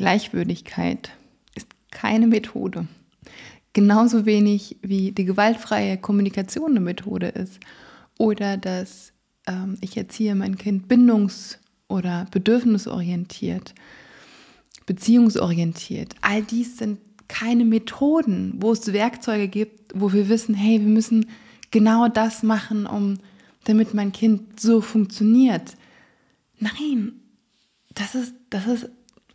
[0.00, 1.10] Gleichwürdigkeit
[1.54, 2.88] ist keine Methode.
[3.74, 7.60] Genauso wenig wie die gewaltfreie Kommunikation eine Methode ist.
[8.16, 9.12] Oder dass
[9.46, 13.74] ähm, ich erziehe mein Kind bindungs- oder bedürfnisorientiert,
[14.86, 16.14] beziehungsorientiert.
[16.22, 16.98] All dies sind
[17.28, 21.26] keine Methoden, wo es Werkzeuge gibt, wo wir wissen, hey, wir müssen
[21.70, 23.18] genau das machen, um
[23.64, 25.76] damit mein Kind so funktioniert.
[26.58, 27.20] Nein,
[27.92, 28.88] das ist, das ist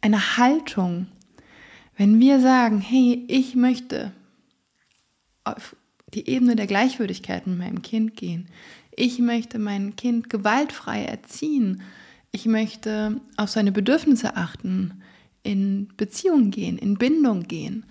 [0.05, 1.07] eine Haltung.
[1.97, 4.11] Wenn wir sagen, hey, ich möchte
[5.43, 5.75] auf
[6.13, 8.47] die Ebene der Gleichwürdigkeit mit meinem Kind gehen,
[8.95, 11.81] ich möchte mein Kind gewaltfrei erziehen,
[12.31, 15.01] ich möchte auf seine Bedürfnisse achten,
[15.41, 17.85] in Beziehung gehen, in Bindung gehen,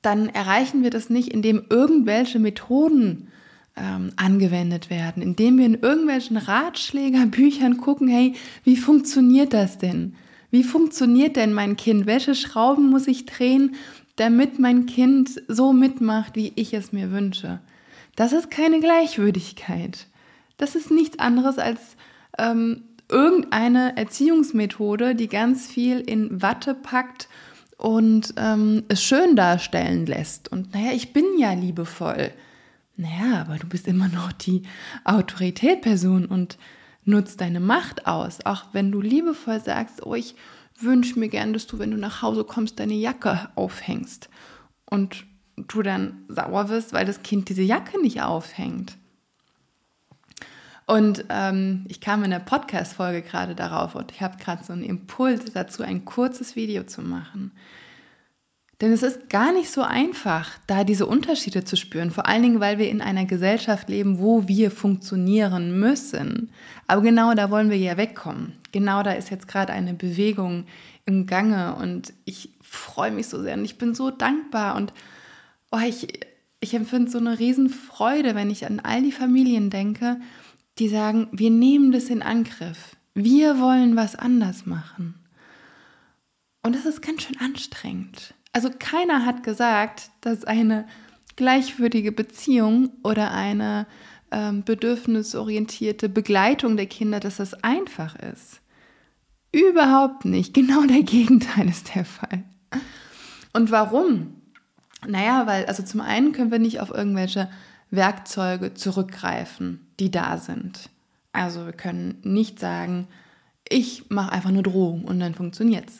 [0.00, 3.28] dann erreichen wir das nicht, indem irgendwelche Methoden
[3.76, 10.14] ähm, angewendet werden, indem wir in irgendwelchen Ratschlägerbüchern gucken, hey, wie funktioniert das denn?
[10.56, 12.06] Wie funktioniert denn mein Kind?
[12.06, 13.74] Welche Schrauben muss ich drehen,
[14.16, 17.60] damit mein Kind so mitmacht, wie ich es mir wünsche?
[18.14, 20.06] Das ist keine Gleichwürdigkeit.
[20.56, 21.98] Das ist nichts anderes als
[22.38, 27.28] ähm, irgendeine Erziehungsmethode, die ganz viel in Watte packt
[27.76, 30.50] und ähm, es schön darstellen lässt.
[30.50, 32.30] Und naja, ich bin ja liebevoll.
[32.96, 34.62] Naja, aber du bist immer noch die
[35.04, 36.56] Autoritätperson und
[37.06, 38.44] nutzt deine Macht aus.
[38.44, 40.34] Auch wenn du liebevoll sagst, oh, ich
[40.78, 44.28] wünsche mir gern, dass du, wenn du nach Hause kommst, deine Jacke aufhängst.
[44.84, 45.24] Und
[45.56, 48.98] du dann sauer wirst, weil das Kind diese Jacke nicht aufhängt.
[50.86, 54.84] Und ähm, ich kam in der Podcast-Folge gerade darauf und ich habe gerade so einen
[54.84, 57.50] Impuls dazu, ein kurzes Video zu machen.
[58.80, 62.60] Denn es ist gar nicht so einfach, da diese Unterschiede zu spüren, vor allen Dingen,
[62.60, 66.50] weil wir in einer Gesellschaft leben, wo wir funktionieren müssen.
[66.86, 68.52] Aber genau da wollen wir ja wegkommen.
[68.72, 70.66] Genau da ist jetzt gerade eine Bewegung
[71.06, 74.92] im Gange und ich freue mich so sehr und ich bin so dankbar und
[75.72, 76.08] oh, ich,
[76.60, 80.20] ich empfinde so eine Riesenfreude, wenn ich an all die Familien denke,
[80.78, 82.96] die sagen, wir nehmen das in Angriff.
[83.14, 85.14] Wir wollen was anders machen.
[86.62, 88.34] Und das ist ganz schön anstrengend.
[88.56, 90.86] Also keiner hat gesagt, dass eine
[91.36, 93.86] gleichwürdige Beziehung oder eine
[94.30, 98.62] ähm, bedürfnisorientierte Begleitung der Kinder, dass das einfach ist.
[99.52, 100.54] Überhaupt nicht.
[100.54, 102.44] Genau der Gegenteil ist der Fall.
[103.52, 104.40] Und warum?
[105.06, 107.50] Naja, weil, also zum einen können wir nicht auf irgendwelche
[107.90, 110.88] Werkzeuge zurückgreifen, die da sind.
[111.30, 113.06] Also wir können nicht sagen,
[113.68, 115.90] ich mache einfach eine Drohung und dann funktioniert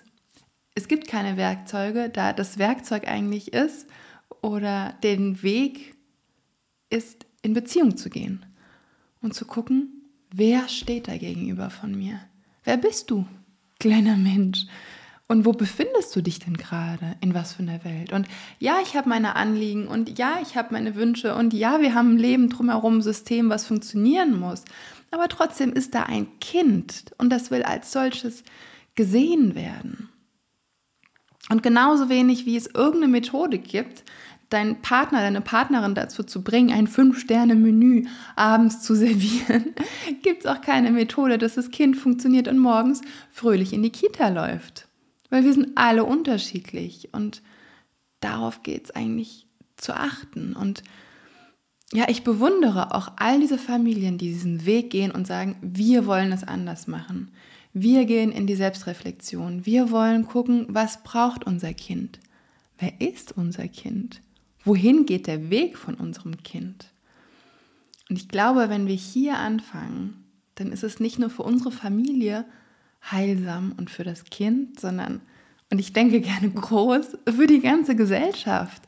[0.76, 0.88] es.
[0.88, 3.88] Gibt keine Werkzeuge, da das Werkzeug eigentlich ist
[4.40, 5.96] oder den Weg
[6.90, 8.46] ist, in Beziehung zu gehen
[9.20, 12.20] und zu gucken, wer steht da gegenüber von mir?
[12.64, 13.26] Wer bist du,
[13.80, 14.66] kleiner Mensch?
[15.28, 17.16] Und wo befindest du dich denn gerade?
[17.20, 18.12] In was für einer Welt?
[18.12, 18.28] Und
[18.60, 22.14] ja, ich habe meine Anliegen und ja, ich habe meine Wünsche und ja, wir haben
[22.14, 24.64] ein Leben drumherum, ein System, was funktionieren muss.
[25.10, 28.44] Aber trotzdem ist da ein Kind und das will als solches
[28.94, 30.08] gesehen werden.
[31.48, 34.04] Und genauso wenig wie es irgendeine Methode gibt,
[34.50, 39.74] deinen Partner, deine Partnerin dazu zu bringen, ein Fünf-Sterne-Menü abends zu servieren,
[40.22, 44.28] gibt es auch keine Methode, dass das Kind funktioniert und morgens fröhlich in die Kita
[44.28, 44.88] läuft.
[45.30, 47.42] Weil wir sind alle unterschiedlich und
[48.20, 49.46] darauf geht es eigentlich
[49.76, 50.54] zu achten.
[50.54, 50.82] Und
[51.92, 56.32] ja, ich bewundere auch all diese Familien, die diesen Weg gehen und sagen, wir wollen
[56.32, 57.32] es anders machen.
[57.78, 59.66] Wir gehen in die Selbstreflexion.
[59.66, 62.20] Wir wollen gucken, was braucht unser Kind?
[62.78, 64.22] Wer ist unser Kind?
[64.64, 66.86] Wohin geht der Weg von unserem Kind?
[68.08, 72.46] Und ich glaube, wenn wir hier anfangen, dann ist es nicht nur für unsere Familie,
[73.12, 75.20] heilsam und für das Kind, sondern,
[75.70, 78.84] und ich denke gerne groß, für die ganze Gesellschaft,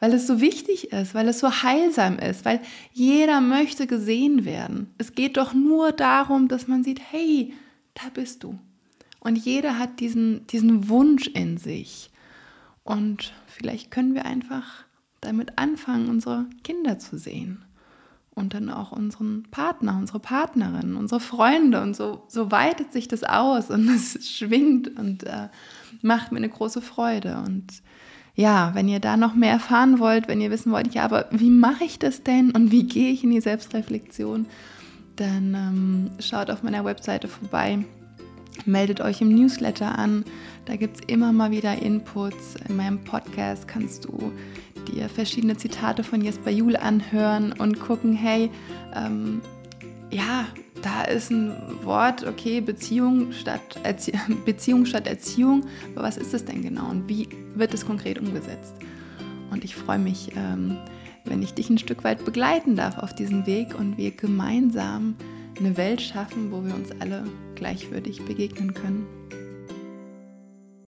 [0.00, 2.60] weil es so wichtig ist, weil es so heilsam ist, weil
[2.92, 4.92] jeder möchte gesehen werden.
[4.98, 7.54] Es geht doch nur darum, dass man sieht, hey,
[7.94, 8.58] da bist du.
[9.20, 12.10] Und jeder hat diesen, diesen Wunsch in sich.
[12.84, 14.84] Und vielleicht können wir einfach
[15.20, 17.64] damit anfangen, unsere Kinder zu sehen
[18.34, 23.24] und dann auch unseren Partner, unsere Partnerin, unsere Freunde und so, so weitet sich das
[23.24, 25.48] aus und es schwingt und äh,
[26.00, 27.42] macht mir eine große Freude.
[27.44, 27.82] Und
[28.34, 31.50] ja, wenn ihr da noch mehr erfahren wollt, wenn ihr wissen wollt, ja, aber wie
[31.50, 34.46] mache ich das denn und wie gehe ich in die Selbstreflexion,
[35.16, 37.78] dann ähm, schaut auf meiner Webseite vorbei,
[38.64, 40.24] meldet euch im Newsletter an.
[40.66, 42.56] Da gibt es immer mal wieder Inputs.
[42.68, 44.32] In meinem Podcast kannst du
[44.88, 48.50] dir verschiedene Zitate von Jesper Juhl anhören und gucken, hey,
[48.94, 49.40] ähm,
[50.10, 50.46] ja,
[50.82, 51.54] da ist ein
[51.84, 54.12] Wort, okay, Beziehung statt, Erzie
[54.44, 55.64] Beziehung statt Erziehung,
[55.94, 58.74] aber was ist das denn genau und wie wird es konkret umgesetzt?
[59.50, 60.76] Und ich freue mich, ähm,
[61.24, 65.16] wenn ich dich ein Stück weit begleiten darf auf diesem Weg und wir gemeinsam
[65.58, 67.24] eine Welt schaffen, wo wir uns alle
[67.54, 69.06] gleichwürdig begegnen können.